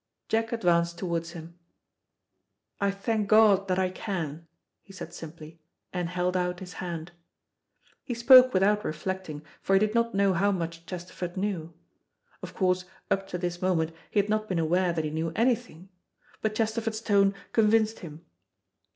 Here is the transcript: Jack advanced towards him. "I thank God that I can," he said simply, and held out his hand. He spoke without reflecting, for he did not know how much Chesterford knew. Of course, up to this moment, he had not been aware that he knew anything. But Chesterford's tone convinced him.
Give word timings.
Jack 0.29 0.51
advanced 0.51 0.97
towards 0.97 1.33
him. 1.33 1.59
"I 2.79 2.89
thank 2.89 3.27
God 3.27 3.67
that 3.67 3.77
I 3.77 3.91
can," 3.91 4.47
he 4.81 4.91
said 4.91 5.13
simply, 5.13 5.59
and 5.93 6.09
held 6.09 6.35
out 6.35 6.59
his 6.59 6.73
hand. 6.81 7.11
He 8.03 8.15
spoke 8.15 8.51
without 8.51 8.83
reflecting, 8.83 9.43
for 9.61 9.73
he 9.75 9.79
did 9.79 9.93
not 9.93 10.15
know 10.15 10.33
how 10.33 10.51
much 10.51 10.87
Chesterford 10.87 11.37
knew. 11.37 11.75
Of 12.41 12.55
course, 12.55 12.85
up 13.11 13.27
to 13.27 13.37
this 13.37 13.61
moment, 13.61 13.93
he 14.09 14.19
had 14.19 14.27
not 14.27 14.49
been 14.49 14.57
aware 14.57 14.91
that 14.91 15.05
he 15.05 15.11
knew 15.11 15.33
anything. 15.35 15.89
But 16.41 16.55
Chesterford's 16.55 17.01
tone 17.01 17.35
convinced 17.53 17.99
him. 17.99 18.25